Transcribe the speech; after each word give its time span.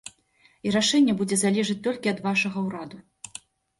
І 0.67 0.71
рашэнне 0.75 1.13
будзе 1.21 1.37
залежыць 1.43 1.77
толькі 1.89 2.13
ад 2.15 2.25
вашага 2.27 2.67
ўраду. 2.67 2.97